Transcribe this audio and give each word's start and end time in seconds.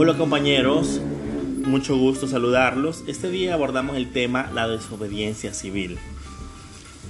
Hola 0.00 0.16
compañeros, 0.16 1.00
mucho 1.66 1.96
gusto 1.96 2.28
saludarlos. 2.28 3.02
Este 3.08 3.30
día 3.30 3.54
abordamos 3.54 3.96
el 3.96 4.12
tema 4.12 4.48
la 4.54 4.68
desobediencia 4.68 5.52
civil. 5.52 5.98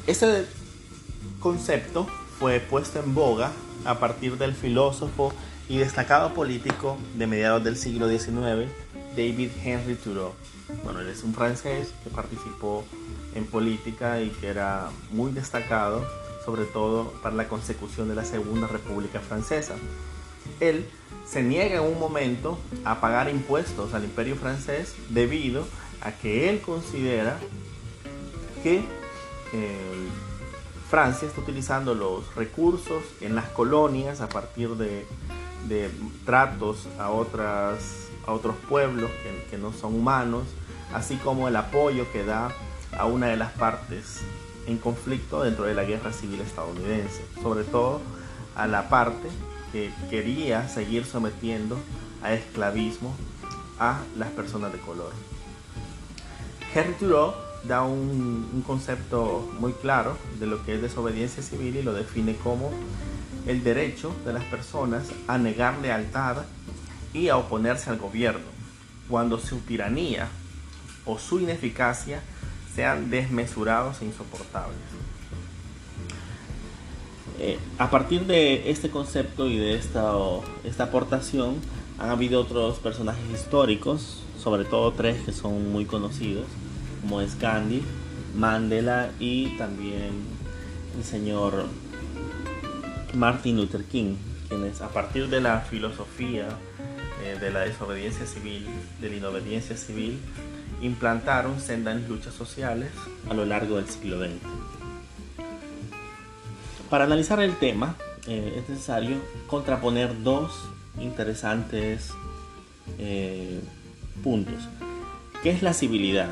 Este 0.07 0.47
concepto 1.39 2.07
fue 2.39 2.61
puesto 2.61 3.01
en 3.01 3.15
boga 3.15 3.53
a 3.85 3.99
partir 3.99 4.39
del 4.39 4.55
filósofo 4.55 5.35
y 5.69 5.77
destacado 5.77 6.33
político 6.33 6.97
de 7.15 7.27
mediados 7.27 7.63
del 7.63 7.77
siglo 7.77 8.09
XIX, 8.09 8.73
David 9.15 9.51
Henry 9.63 9.95
Thoreau. 9.95 10.33
Bueno, 10.83 11.01
él 11.01 11.09
es 11.09 11.23
un 11.25 11.35
francés 11.35 11.93
que 12.03 12.09
participó 12.09 12.87
en 13.35 13.45
política 13.45 14.23
y 14.23 14.31
que 14.31 14.47
era 14.47 14.89
muy 15.11 15.31
destacado, 15.33 16.07
sobre 16.43 16.65
todo 16.65 17.13
para 17.23 17.35
la 17.35 17.49
consecución 17.49 18.09
de 18.09 18.15
la 18.15 18.25
Segunda 18.25 18.67
República 18.67 19.21
Francesa. 19.21 19.75
Él 20.61 20.89
se 21.27 21.43
niega 21.43 21.77
en 21.77 21.93
un 21.93 21.99
momento 21.99 22.59
a 22.85 23.01
pagar 23.01 23.29
impuestos 23.29 23.95
al 23.95 24.05
imperio 24.05 24.37
francés 24.37 24.95
debido 25.11 25.67
a 26.01 26.13
que 26.13 26.49
él 26.49 26.61
considera 26.61 27.39
que 28.63 28.79
eh, 29.53 30.09
Francia 30.89 31.29
está 31.29 31.41
utilizando 31.41 31.95
los 31.95 32.35
recursos 32.35 33.03
en 33.21 33.35
las 33.35 33.47
colonias 33.51 34.21
a 34.21 34.29
partir 34.29 34.71
de, 34.77 35.07
tratos 36.25 36.89
a, 36.99 37.11
otras, 37.11 38.09
a 38.27 38.33
otros 38.33 38.57
pueblos 38.69 39.11
que, 39.23 39.51
que 39.51 39.59
no 39.59 39.73
son 39.73 39.95
humanos, 39.95 40.45
así 40.95 41.17
como 41.17 41.47
el 41.49 41.57
apoyo 41.57 42.11
que 42.11 42.25
da 42.25 42.51
a 42.97 43.05
una 43.05 43.27
de 43.27 43.37
las 43.37 43.53
partes 43.53 44.23
en 44.67 44.79
conflicto 44.79 45.43
dentro 45.43 45.65
de 45.65 45.75
la 45.75 45.85
guerra 45.85 46.13
civil 46.13 46.41
estadounidense, 46.41 47.23
sobre 47.43 47.65
todo 47.65 48.01
a 48.57 48.67
la 48.67 48.89
parte 48.89 49.29
que 49.73 49.93
quería 50.11 50.69
seguir 50.69 51.05
sometiendo 51.05 51.79
a 52.23 52.33
esclavismo 52.33 53.15
a 53.79 54.01
las 54.17 54.31
personas 54.31 54.73
de 54.73 54.79
color. 54.79 55.13
Henry 56.75 56.95
Thoreau 56.95 57.35
da 57.65 57.83
un, 57.83 58.63
concepto 58.67 59.51
muy 59.59 59.73
claro 59.73 60.17
de 60.39 60.47
lo 60.47 60.65
que 60.65 60.75
es 60.75 60.83
desobediencia 60.83 61.43
civil 61.43 61.77
y 61.77 61.83
lo 61.83 61.93
define 61.93 62.37
como 62.37 62.71
el 63.47 63.65
derecho 63.65 64.15
de 64.25 64.33
las 64.33 64.45
personas 64.45 65.09
a 65.27 65.39
negar 65.39 65.79
lealtad 65.79 66.45
y 67.13 67.29
a 67.29 67.37
oponerse 67.37 67.91
al 67.91 67.99
gobierno 67.99 68.47
cuando 69.09 69.39
su 69.39 69.59
tiranía 69.61 70.29
o 71.07 71.19
su 71.19 71.41
ineficacia 71.41 72.21
sean 72.75 73.11
desmesurados 73.11 74.03
e 74.03 74.05
insoportables. 74.05 74.77
Eh, 77.41 77.59
a 77.79 77.91
partir 77.91 78.27
de 78.27 78.71
este 78.71 78.91
concepto 78.91 79.47
y 79.47 79.59
de 79.59 79.77
esta, 79.77 80.13
esta 80.65 80.85
aportación, 80.85 81.57
han 81.99 82.11
habido 82.11 82.41
otros 82.41 82.79
personajes 82.79 83.23
históricos, 83.33 84.23
sobre 84.43 84.65
todo 84.65 84.93
tres 84.93 85.23
que 85.25 85.33
son 85.33 85.71
muy 85.73 85.85
conocidos, 85.85 86.47
como 87.01 87.21
es 87.21 87.39
Gandhi, 87.39 87.83
Mandela 88.37 89.11
y 89.19 89.57
también 89.57 90.11
el 90.97 91.05
señor 91.05 91.67
Martin 93.15 93.57
Luther 93.57 93.85
King, 93.85 94.17
quienes 94.49 94.81
a 94.81 94.89
partir 94.89 95.29
de 95.29 95.41
la 95.41 95.61
filosofía 95.61 96.49
eh, 97.25 97.39
de 97.41 97.51
la 97.51 97.61
desobediencia 97.61 98.27
civil, 98.27 98.67
de 99.01 99.11
la 99.11 99.17
inobediencia 99.17 99.77
civil, 99.77 100.19
implantaron 100.83 101.61
sendas 101.61 102.01
luchas 102.09 102.35
sociales 102.35 102.91
a 103.29 103.35
lo 103.35 103.45
largo 103.45 103.77
del 103.77 103.89
siglo 103.89 104.19
XX. 104.19 104.88
Para 106.91 107.05
analizar 107.05 107.41
el 107.41 107.57
tema 107.57 107.97
eh, 108.27 108.55
es 108.57 108.69
necesario 108.69 109.17
contraponer 109.47 110.23
dos 110.23 110.53
interesantes 110.99 112.11
eh, 112.99 113.61
puntos. 114.23 114.69
¿Qué 115.43 115.51
es 115.51 115.63
la 115.63 115.75
civilidad? 115.75 116.31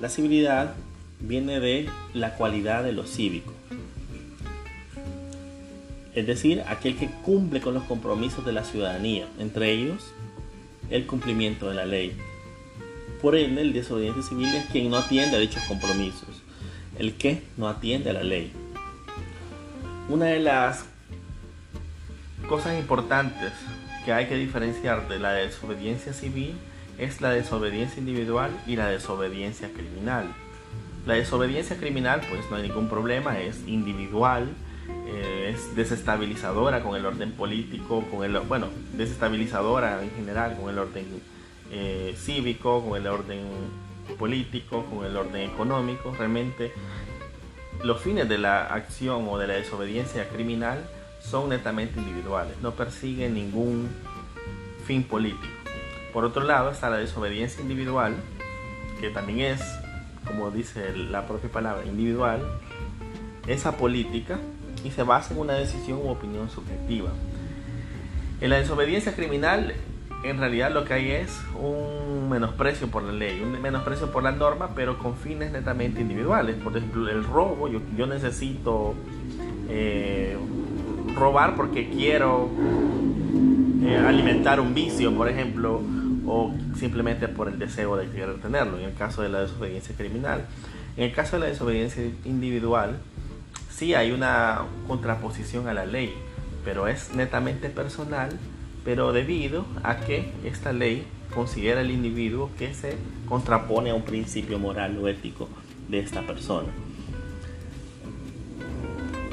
La 0.00 0.08
civilidad 0.08 0.74
viene 1.20 1.60
de 1.60 1.90
la 2.14 2.34
cualidad 2.36 2.84
de 2.84 2.92
lo 2.92 3.04
cívico. 3.06 3.52
Es 6.14 6.26
decir, 6.26 6.64
aquel 6.66 6.96
que 6.96 7.10
cumple 7.22 7.60
con 7.60 7.74
los 7.74 7.84
compromisos 7.84 8.44
de 8.46 8.52
la 8.52 8.64
ciudadanía, 8.64 9.28
entre 9.38 9.72
ellos 9.72 10.02
el 10.90 11.06
cumplimiento 11.06 11.68
de 11.68 11.74
la 11.74 11.84
ley. 11.84 12.16
Por 13.20 13.36
ende, 13.36 13.60
el 13.60 13.72
desobediente 13.72 14.22
civil 14.22 14.46
es 14.46 14.64
quien 14.66 14.90
no 14.90 14.96
atiende 14.96 15.36
a 15.36 15.40
dichos 15.40 15.62
compromisos, 15.68 16.42
el 16.98 17.14
que 17.14 17.42
no 17.56 17.68
atiende 17.68 18.10
a 18.10 18.14
la 18.14 18.22
ley. 18.22 18.52
Una 20.08 20.24
de 20.24 20.38
las 20.38 20.86
cosas 22.48 22.78
importantes 22.78 23.52
que 24.06 24.12
hay 24.14 24.26
que 24.26 24.36
diferenciar 24.36 25.06
de 25.06 25.18
la 25.18 25.32
desobediencia 25.32 26.14
civil 26.14 26.56
es 26.96 27.20
la 27.20 27.28
desobediencia 27.28 28.00
individual 28.00 28.50
y 28.66 28.76
la 28.76 28.88
desobediencia 28.88 29.70
criminal. 29.70 30.32
La 31.06 31.12
desobediencia 31.12 31.76
criminal 31.76 32.22
pues 32.30 32.40
no 32.50 32.56
hay 32.56 32.62
ningún 32.62 32.88
problema, 32.88 33.38
es 33.38 33.68
individual, 33.68 34.48
eh, 35.08 35.52
es 35.54 35.76
desestabilizadora 35.76 36.82
con 36.82 36.96
el 36.96 37.04
orden 37.04 37.32
político, 37.32 38.02
con 38.10 38.24
el, 38.24 38.38
bueno, 38.40 38.68
desestabilizadora 38.94 40.02
en 40.02 40.10
general 40.12 40.56
con 40.56 40.70
el 40.70 40.78
orden 40.78 41.04
eh, 41.70 42.14
cívico, 42.16 42.82
con 42.82 42.98
el 42.98 43.06
orden 43.06 43.44
político, 44.18 44.86
con 44.86 45.04
el 45.04 45.14
orden 45.18 45.50
económico. 45.50 46.14
Realmente 46.16 46.72
los 47.82 48.00
fines 48.00 48.28
de 48.28 48.38
la 48.38 48.66
acción 48.66 49.26
o 49.28 49.38
de 49.38 49.46
la 49.46 49.54
desobediencia 49.54 50.28
criminal 50.28 50.84
son 51.20 51.48
netamente 51.48 51.98
individuales, 51.98 52.54
no 52.62 52.72
persiguen 52.72 53.34
ningún 53.34 53.88
fin 54.84 55.04
político. 55.04 55.46
Por 56.12 56.24
otro 56.24 56.42
lado 56.44 56.70
está 56.70 56.90
la 56.90 56.96
desobediencia 56.96 57.60
individual, 57.60 58.16
que 59.00 59.10
también 59.10 59.52
es, 59.52 59.60
como 60.26 60.50
dice 60.50 60.96
la 60.96 61.26
propia 61.26 61.50
palabra, 61.50 61.84
individual, 61.84 62.40
esa 63.46 63.76
política 63.76 64.38
y 64.84 64.90
se 64.90 65.02
basa 65.02 65.34
en 65.34 65.40
una 65.40 65.54
decisión 65.54 65.98
u 65.98 66.08
opinión 66.08 66.50
subjetiva. 66.50 67.10
En 68.40 68.50
la 68.50 68.56
desobediencia 68.56 69.14
criminal 69.14 69.74
en 70.22 70.38
realidad 70.38 70.72
lo 70.72 70.84
que 70.84 70.94
hay 70.94 71.10
es 71.12 71.40
un 71.54 72.28
menosprecio 72.28 72.88
por 72.88 73.02
la 73.02 73.12
ley, 73.12 73.40
un 73.40 73.60
menosprecio 73.60 74.10
por 74.10 74.22
la 74.22 74.32
norma, 74.32 74.70
pero 74.74 74.98
con 74.98 75.16
fines 75.16 75.52
netamente 75.52 76.00
individuales. 76.00 76.56
Por 76.56 76.76
ejemplo, 76.76 77.08
el 77.08 77.24
robo, 77.24 77.68
yo, 77.68 78.06
necesito 78.06 78.94
eh, 79.68 80.36
robar 81.14 81.54
porque 81.54 81.88
quiero 81.88 82.50
eh, 83.82 83.96
alimentar 83.96 84.60
un 84.60 84.74
vicio, 84.74 85.14
por 85.14 85.28
ejemplo, 85.28 85.80
o 86.26 86.52
simplemente 86.76 87.28
por 87.28 87.48
el 87.48 87.58
deseo 87.58 87.96
de 87.96 88.08
querer 88.10 88.40
tenerlo, 88.40 88.78
en 88.78 88.84
el 88.84 88.94
caso 88.94 89.22
de 89.22 89.28
la 89.28 89.40
desobediencia 89.40 89.94
criminal. 89.96 90.46
En 90.96 91.04
el 91.04 91.12
caso 91.12 91.36
de 91.36 91.42
la 91.42 91.46
desobediencia 91.46 92.02
individual, 92.24 92.98
sí 93.70 93.94
hay 93.94 94.10
una 94.10 94.62
contraposición 94.88 95.68
a 95.68 95.74
la 95.74 95.86
ley, 95.86 96.12
pero 96.64 96.88
es 96.88 97.14
netamente 97.14 97.70
personal 97.70 98.30
pero 98.88 99.12
debido 99.12 99.66
a 99.82 100.00
que 100.00 100.30
esta 100.44 100.72
ley 100.72 101.02
considera 101.34 101.80
al 101.80 101.90
individuo 101.90 102.48
que 102.58 102.72
se 102.72 102.96
contrapone 103.28 103.90
a 103.90 103.94
un 103.94 104.00
principio 104.00 104.58
moral 104.58 104.96
o 104.96 105.08
ético 105.08 105.46
de 105.90 105.98
esta 105.98 106.22
persona. 106.22 106.68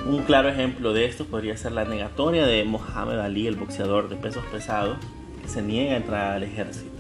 Un 0.06 0.24
claro 0.24 0.50
ejemplo 0.50 0.92
de 0.92 1.06
esto 1.06 1.24
podría 1.24 1.56
ser 1.56 1.72
la 1.72 1.86
negatoria 1.86 2.46
de 2.46 2.66
Mohamed 2.66 3.18
Ali, 3.18 3.48
el 3.48 3.56
boxeador 3.56 4.10
de 4.10 4.18
pesos 4.18 4.44
pesados, 4.52 4.98
que 5.42 5.48
se 5.48 5.62
niega 5.62 5.94
a 5.94 5.98
entrar 6.00 6.34
al 6.34 6.44
ejército 6.44 6.92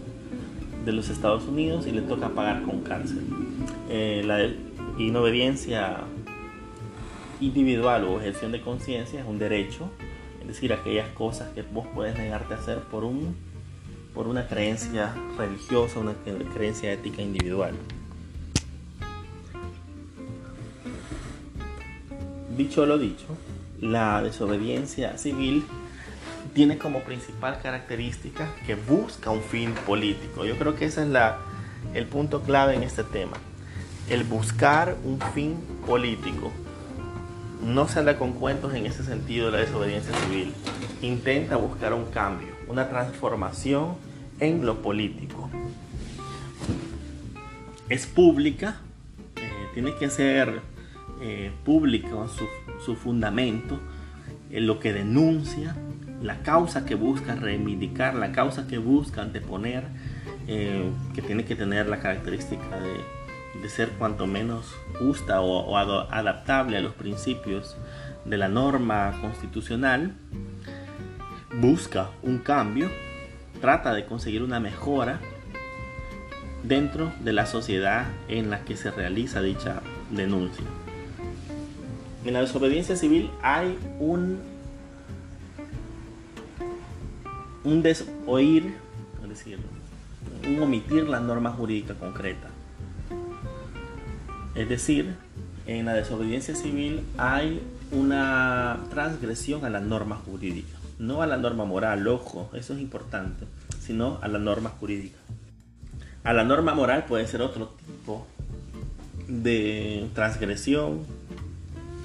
de 0.85 0.93
los 0.93 1.09
Estados 1.09 1.43
Unidos 1.43 1.85
y 1.87 1.91
le 1.91 2.03
toca 2.03 2.29
pagar 2.29 2.61
con 2.61 2.83
cárcel. 2.83 3.25
Eh, 3.89 4.23
la 4.25 4.49
inobediencia 4.97 5.97
individual 7.41 8.05
o 8.05 8.13
objeción 8.13 8.53
de 8.53 8.61
conciencia 8.61 9.19
es 9.19 9.27
un 9.27 9.39
derecho 9.39 9.89
decir, 10.47 10.73
aquellas 10.73 11.09
cosas 11.09 11.49
que 11.53 11.61
vos 11.61 11.87
puedes 11.93 12.17
negarte 12.17 12.53
a 12.53 12.57
hacer 12.57 12.79
por, 12.79 13.03
un, 13.03 13.35
por 14.13 14.27
una 14.27 14.47
creencia 14.47 15.13
religiosa, 15.37 15.99
una 15.99 16.13
creencia 16.53 16.91
ética 16.91 17.21
individual. 17.21 17.73
Dicho 22.55 22.85
lo 22.85 22.97
dicho, 22.97 23.25
la 23.81 24.21
desobediencia 24.21 25.17
civil 25.17 25.65
tiene 26.53 26.77
como 26.77 27.01
principal 27.01 27.59
característica 27.61 28.47
que 28.65 28.75
busca 28.75 29.29
un 29.29 29.41
fin 29.41 29.73
político. 29.85 30.45
Yo 30.45 30.57
creo 30.57 30.75
que 30.75 30.85
ese 30.85 31.03
es 31.03 31.09
la, 31.09 31.39
el 31.93 32.05
punto 32.05 32.41
clave 32.43 32.75
en 32.75 32.83
este 32.83 33.03
tema. 33.03 33.35
El 34.09 34.23
buscar 34.23 34.95
un 35.03 35.19
fin 35.33 35.57
político 35.85 36.51
no 37.63 37.87
se 37.87 37.99
anda 37.99 38.17
con 38.17 38.33
cuentos 38.33 38.73
en 38.73 38.85
ese 38.85 39.03
sentido 39.03 39.47
de 39.47 39.51
la 39.53 39.57
desobediencia 39.59 40.13
civil. 40.21 40.53
Intenta 41.01 41.55
buscar 41.57 41.93
un 41.93 42.05
cambio, 42.05 42.49
una 42.67 42.89
transformación 42.89 43.95
en 44.39 44.65
lo 44.65 44.81
político. 44.81 45.49
Es 47.89 48.05
pública, 48.07 48.77
eh, 49.35 49.67
tiene 49.73 49.95
que 49.95 50.09
ser 50.09 50.61
eh, 51.21 51.51
público 51.63 52.27
su, 52.83 52.95
fundamento, 52.95 53.79
en 54.51 54.67
lo 54.67 54.79
que 54.79 54.93
denuncia 54.93 55.75
la 56.21 56.39
causa 56.41 56.85
que 56.85 56.95
busca 56.95 57.35
reivindicar, 57.35 58.15
la 58.15 58.31
causa 58.31 58.67
que 58.67 58.77
busca 58.77 59.21
anteponer, 59.21 59.85
eh, 60.47 60.89
que 61.13 61.21
tiene 61.21 61.45
que 61.45 61.55
tener 61.55 61.87
la 61.87 61.99
característica 61.99 62.79
de, 62.79 62.99
de 63.61 63.69
ser 63.69 63.89
cuanto 63.91 64.27
menos 64.27 64.75
justa 64.99 65.41
o, 65.41 65.77
adaptable 65.77 66.77
a 66.77 66.81
los 66.81 66.93
principios 66.93 67.75
de 68.25 68.37
la 68.37 68.47
norma 68.47 69.17
constitucional, 69.21 70.13
busca 71.59 72.09
un 72.21 72.39
cambio, 72.39 72.89
trata 73.61 73.93
de 73.93 74.05
conseguir 74.05 74.43
una 74.43 74.59
mejora 74.59 75.19
dentro 76.63 77.11
de 77.21 77.33
la 77.33 77.45
sociedad 77.45 78.05
en 78.27 78.49
la 78.49 78.61
que 78.65 78.75
se 78.75 78.91
realiza 78.91 79.41
dicha 79.41 79.81
denuncia. 80.11 80.65
En 82.25 82.33
la 82.33 82.41
desobediencia 82.41 82.95
civil 82.95 83.29
hay 83.43 83.77
un, 83.99 84.39
un 87.63 87.83
desoír, 87.83 88.73
un 90.47 90.61
omitir 90.61 91.07
la 91.07 91.19
norma 91.19 91.51
jurídica 91.51 91.93
concreta. 91.93 92.54
Es 94.55 94.69
decir, 94.69 95.15
en 95.67 95.85
la 95.85 95.93
desobediencia 95.93 96.55
civil 96.55 97.01
hay 97.17 97.61
una 97.91 98.79
transgresión 98.89 99.65
a 99.65 99.69
la 99.69 99.81
norma 99.81 100.15
jurídica, 100.15 100.77
no 100.97 101.21
a 101.21 101.27
la 101.27 101.37
norma 101.37 101.65
moral, 101.65 102.07
ojo, 102.07 102.49
eso 102.53 102.73
es 102.73 102.79
importante, 102.79 103.45
sino 103.79 104.17
a 104.21 104.27
la 104.27 104.39
norma 104.39 104.69
jurídica. 104.69 105.17
A 106.23 106.33
la 106.33 106.43
norma 106.43 106.73
moral 106.73 107.05
puede 107.05 107.27
ser 107.27 107.41
otro 107.41 107.75
tipo 107.85 108.25
de 109.27 110.07
transgresión, 110.13 111.01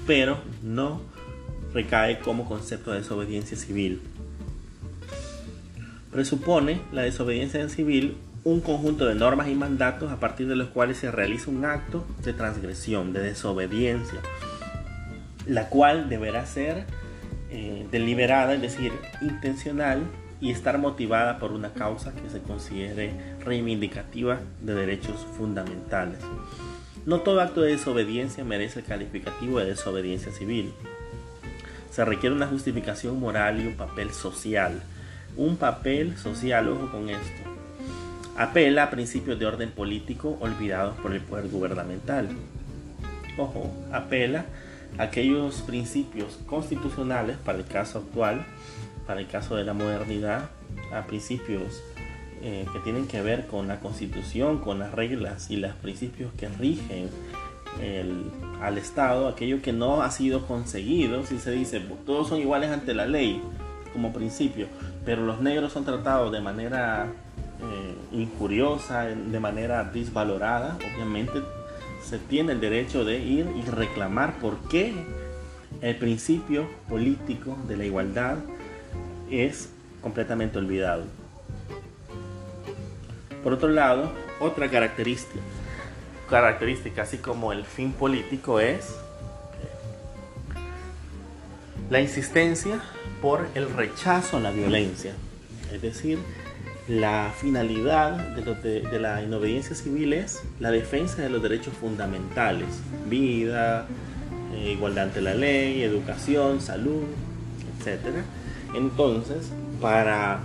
pero 0.05 0.37
no 0.61 1.01
recae 1.73 2.19
como 2.19 2.47
concepto 2.47 2.91
de 2.91 2.99
desobediencia 2.99 3.57
civil. 3.57 4.01
Presupone 6.11 6.81
la 6.91 7.03
desobediencia 7.03 7.67
civil 7.69 8.17
un 8.43 8.59
conjunto 8.61 9.05
de 9.05 9.15
normas 9.15 9.49
y 9.49 9.55
mandatos 9.55 10.11
a 10.11 10.19
partir 10.19 10.47
de 10.47 10.55
los 10.55 10.69
cuales 10.69 10.97
se 10.97 11.11
realiza 11.11 11.51
un 11.51 11.63
acto 11.63 12.05
de 12.23 12.33
transgresión, 12.33 13.13
de 13.13 13.21
desobediencia, 13.21 14.19
la 15.45 15.69
cual 15.69 16.09
deberá 16.09 16.45
ser 16.45 16.85
eh, 17.51 17.87
deliberada, 17.91 18.53
es 18.53 18.61
decir, 18.61 18.93
intencional 19.21 20.01
y 20.39 20.49
estar 20.49 20.79
motivada 20.79 21.37
por 21.37 21.51
una 21.51 21.73
causa 21.73 22.13
que 22.13 22.29
se 22.31 22.41
considere 22.41 23.13
reivindicativa 23.41 24.39
de 24.61 24.73
derechos 24.73 25.23
fundamentales. 25.37 26.19
No 27.05 27.21
todo 27.21 27.41
acto 27.41 27.61
de 27.61 27.71
desobediencia 27.71 28.43
merece 28.43 28.79
el 28.79 28.85
calificativo 28.85 29.59
de 29.59 29.65
desobediencia 29.65 30.31
civil. 30.31 30.73
Se 31.91 32.05
requiere 32.05 32.35
una 32.35 32.47
justificación 32.47 33.19
moral 33.19 33.61
y 33.61 33.67
un 33.67 33.75
papel 33.75 34.11
social. 34.11 34.81
Un 35.35 35.57
papel 35.57 36.17
social, 36.17 36.69
ojo 36.69 36.91
con 36.91 37.09
esto. 37.09 37.50
Apela 38.41 38.83
a 38.83 38.89
principios 38.89 39.37
de 39.37 39.45
orden 39.45 39.69
político 39.69 40.35
olvidados 40.39 40.97
por 40.97 41.13
el 41.13 41.21
poder 41.21 41.47
gubernamental. 41.47 42.27
Ojo, 43.37 43.71
apela 43.91 44.45
a 44.97 45.03
aquellos 45.03 45.61
principios 45.61 46.39
constitucionales 46.47 47.37
para 47.37 47.59
el 47.59 47.65
caso 47.65 47.99
actual 47.99 48.43
para 49.05 49.19
el 49.19 49.27
caso 49.27 49.55
de 49.55 49.63
la 49.63 49.73
modernidad 49.73 50.49
a 50.91 51.05
principios 51.05 51.83
eh, 52.41 52.65
que 52.73 52.79
tienen 52.79 53.07
que 53.07 53.21
ver 53.21 53.45
con 53.45 53.67
la 53.67 53.79
constitución, 53.79 54.57
con 54.57 54.79
las 54.79 54.91
reglas 54.91 55.51
y 55.51 55.57
los 55.57 55.73
principios 55.73 56.33
que 56.33 56.49
rigen 56.49 57.09
al 58.59 58.77
Estado, 58.79 59.27
aquello 59.27 59.61
que 59.61 59.71
no 59.71 60.01
ha 60.01 60.09
sido 60.09 60.47
conseguido, 60.47 61.25
si 61.27 61.37
se 61.37 61.51
dice, 61.51 61.79
todos 62.07 62.29
son 62.29 62.39
iguales 62.39 62.71
ante 62.71 62.95
la 62.95 63.05
ley 63.05 63.39
como 63.93 64.13
principio, 64.13 64.67
pero 65.05 65.25
los 65.25 65.41
negros 65.41 65.73
son 65.73 65.85
tratados 65.85 66.31
de 66.31 66.41
manera 66.41 67.07
eh, 67.61 67.95
injuriosa, 68.11 69.05
de 69.05 69.39
manera 69.39 69.83
desvalorada, 69.83 70.77
obviamente 70.95 71.41
se 72.03 72.17
tiene 72.17 72.53
el 72.53 72.59
derecho 72.59 73.05
de 73.05 73.19
ir 73.19 73.47
y 73.55 73.61
reclamar 73.69 74.39
por 74.39 74.57
qué 74.69 74.93
el 75.81 75.95
principio 75.97 76.67
político 76.89 77.57
de 77.67 77.77
la 77.77 77.85
igualdad 77.85 78.37
es 79.29 79.69
completamente 80.01 80.57
olvidado. 80.57 81.03
Por 83.43 83.53
otro 83.53 83.69
lado, 83.69 84.11
otra 84.39 84.69
característica, 84.69 85.39
característica 86.29 87.03
así 87.03 87.17
como 87.17 87.51
el 87.51 87.65
fin 87.65 87.91
político 87.93 88.59
es 88.59 88.95
la 91.89 91.99
insistencia 91.99 92.81
por 93.21 93.47
el 93.55 93.71
rechazo 93.71 94.37
a 94.37 94.39
la 94.39 94.51
violencia. 94.51 95.13
Es 95.71 95.81
decir, 95.81 96.19
la 96.87 97.31
finalidad 97.39 98.35
de, 98.35 98.99
la 98.99 99.21
inobediencia 99.23 99.75
civil 99.75 100.13
es 100.13 100.41
la 100.59 100.71
defensa 100.71 101.21
de 101.21 101.29
los 101.29 101.41
derechos 101.41 101.73
fundamentales, 101.73 102.67
vida, 103.09 103.87
eh, 104.55 104.73
igualdad 104.73 105.05
ante 105.05 105.21
la 105.21 105.35
ley, 105.35 105.83
educación, 105.83 106.59
salud, 106.61 107.03
etcétera 107.77 108.23
entonces, 108.73 109.51
para 109.81 110.41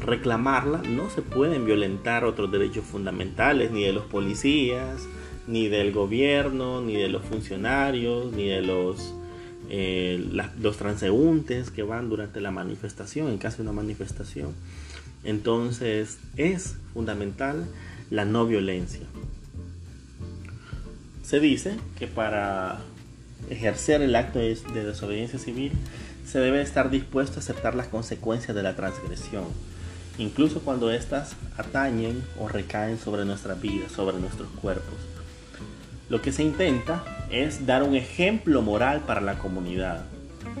reclamarla 0.00 0.82
no 0.82 1.10
se 1.10 1.22
pueden 1.22 1.66
violentar 1.66 2.24
otros 2.24 2.50
derechos 2.50 2.84
fundamentales, 2.84 3.70
ni 3.70 3.82
de 3.82 3.92
los 3.92 4.04
policías, 4.04 5.06
ni 5.46 5.68
del 5.68 5.92
gobierno, 5.92 6.80
ni 6.80 6.96
de 6.96 7.08
los 7.08 7.22
funcionarios, 7.24 8.32
ni 8.32 8.48
de 8.48 8.62
los, 8.62 9.14
eh, 9.70 10.24
los 10.60 10.76
transeúntes 10.76 11.70
que 11.70 11.82
van 11.82 12.08
durante 12.08 12.40
la 12.40 12.50
manifestación, 12.50 13.28
en 13.28 13.38
caso 13.38 13.58
de 13.58 13.62
una 13.64 13.72
manifestación. 13.72 14.54
Entonces 15.24 16.18
es 16.36 16.76
fundamental 16.92 17.66
la 18.10 18.24
no 18.24 18.46
violencia. 18.46 19.06
Se 21.22 21.40
dice 21.40 21.76
que 21.98 22.06
para 22.06 22.78
ejercer 23.50 24.02
el 24.02 24.16
acto 24.16 24.38
de 24.38 24.84
desobediencia 24.84 25.38
civil 25.38 25.72
se 26.26 26.38
debe 26.38 26.60
estar 26.60 26.90
dispuesto 26.90 27.36
a 27.36 27.38
aceptar 27.40 27.74
las 27.74 27.88
consecuencias 27.88 28.54
de 28.54 28.62
la 28.62 28.76
transgresión, 28.76 29.44
incluso 30.18 30.60
cuando 30.60 30.90
éstas 30.90 31.36
atañen 31.56 32.22
o 32.38 32.48
recaen 32.48 32.98
sobre 32.98 33.24
nuestra 33.24 33.54
vida, 33.54 33.88
sobre 33.88 34.18
nuestros 34.18 34.48
cuerpos. 34.60 34.94
Lo 36.10 36.22
que 36.22 36.32
se 36.32 36.42
intenta 36.42 37.04
es 37.30 37.66
dar 37.66 37.82
un 37.82 37.94
ejemplo 37.94 38.62
moral 38.62 39.02
para 39.06 39.20
la 39.20 39.38
comunidad, 39.38 40.04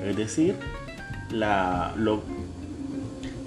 es 0.04 0.16
decir, 0.16 0.54
la, 1.30 1.94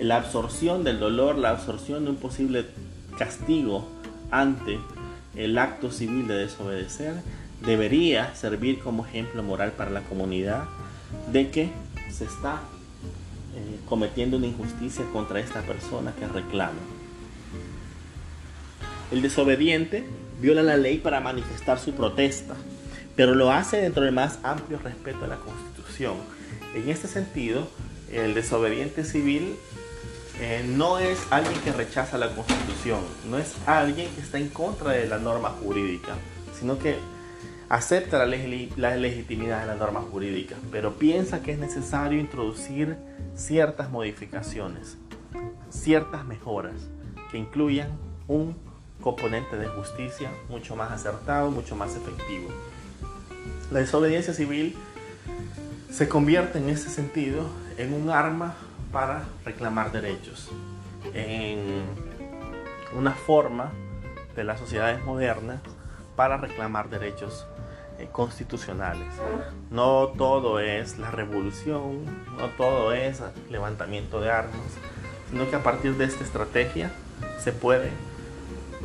la 0.02 0.18
absorción 0.18 0.84
del 0.84 1.00
dolor, 1.00 1.38
la 1.38 1.52
absorción 1.52 2.06
de 2.06 2.12
un 2.12 2.18
posible 2.18 2.66
castigo 3.18 3.88
ante 4.32 4.80
el 5.36 5.58
acto 5.58 5.92
civil 5.92 6.28
de 6.28 6.36
desobedecer, 6.36 7.22
debería 7.66 8.34
servir 8.34 8.80
como 8.80 9.06
ejemplo 9.06 9.44
moral 9.44 9.74
para 9.74 9.92
la 9.92 10.02
comunidad 10.02 10.64
de 11.32 11.52
que 11.52 11.70
se 12.10 12.26
está 12.26 12.62
eh, 13.56 13.80
cometiendo 13.88 14.38
una 14.38 14.48
injusticia 14.48 15.06
contra 15.14 15.40
esta 15.40 15.62
persona 15.62 16.14
que 16.18 16.28
reclama. 16.28 16.80
El 19.12 19.22
desobediente 19.22 20.04
viola 20.42 20.64
la 20.64 20.78
ley 20.78 20.98
para 20.98 21.20
manifestar 21.20 21.78
su 21.78 21.94
protesta, 21.94 22.56
pero 23.16 23.36
lo 23.36 23.52
hace 23.52 23.78
dentro 23.78 24.04
del 24.04 24.14
más 24.14 24.40
amplio 24.42 24.80
respeto 24.80 25.26
a 25.26 25.28
la 25.28 25.38
Constitución. 25.38 26.16
En 26.74 26.90
este 26.90 27.08
sentido, 27.08 27.68
el 28.12 28.34
desobediente 28.34 29.04
civil 29.04 29.56
eh, 30.40 30.64
no 30.68 30.98
es 30.98 31.20
alguien 31.30 31.60
que 31.62 31.72
rechaza 31.72 32.18
la 32.18 32.34
Constitución, 32.34 33.02
no 33.30 33.38
es 33.38 33.56
alguien 33.66 34.10
que 34.16 34.22
está 34.22 34.38
en 34.38 34.50
contra 34.50 34.92
de 34.92 35.08
la 35.08 35.18
norma 35.18 35.50
jurídica, 35.50 36.16
sino 36.58 36.80
que 36.80 36.98
acepta 37.70 38.18
la, 38.18 38.26
legitimidad 38.26 39.62
de 39.62 39.68
la 39.68 39.76
norma 39.76 40.02
jurídica, 40.02 40.56
pero 40.72 40.96
piensa 40.96 41.42
que 41.42 41.54
es 41.54 41.58
necesario 41.58 42.20
introducir 42.20 42.98
ciertas 43.36 43.90
modificaciones, 43.90 44.98
ciertas 45.70 46.26
mejoras 46.26 46.76
que 47.32 47.38
incluyan 47.38 47.90
un 48.28 48.58
componente 49.00 49.58
de 49.58 49.68
justicia 49.68 50.30
mucho 50.50 50.76
más 50.76 50.92
acertado, 50.92 51.50
mucho 51.50 51.76
más 51.76 51.96
efectivo. 51.96 52.50
La 53.72 53.80
desobediencia 53.80 54.34
civil 54.34 54.76
se 55.90 56.10
convierte 56.10 56.58
en 56.60 56.70
ese 56.70 56.90
sentido 56.90 57.50
en 57.78 57.94
un 57.94 58.10
arma 58.10 58.56
para 58.92 59.24
reclamar 59.46 59.92
derechos, 59.92 60.50
en 61.14 61.84
una 62.94 63.12
forma 63.12 63.72
de 64.36 64.44
las 64.44 64.60
sociedades 64.60 65.04
modernas 65.04 65.62
para 66.16 66.38
reclamar 66.38 66.90
derechos 66.90 67.46
eh, 68.00 68.08
constitucionales. 68.12 69.08
No 69.70 70.10
todo 70.18 70.60
es 70.60 70.98
la 70.98 71.12
revolución, 71.12 72.06
no 72.38 72.48
todo 72.58 72.94
es 72.94 73.22
levantamiento 73.50 74.20
de 74.22 74.32
armas, 74.32 74.56
sino 75.30 75.50
que 75.50 75.56
a 75.56 75.64
partir 75.64 75.96
de 75.96 76.06
esta 76.06 76.24
estrategia 76.24 76.92
se 77.40 77.52
puede 77.52 77.92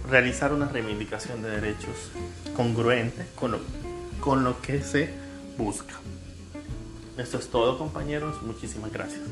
realizar 0.08 0.52
una 0.52 0.68
reivindicación 0.68 1.42
de 1.42 1.50
derechos 1.50 2.12
congruente 2.54 3.26
con 3.34 3.52
lo, 3.52 3.58
con 4.20 4.44
lo 4.44 4.60
que 4.60 4.82
se 4.82 5.12
busca. 5.58 5.94
Esto 7.18 7.38
es 7.38 7.48
todo 7.48 7.78
compañeros, 7.78 8.42
muchísimas 8.42 8.92
gracias. 8.92 9.22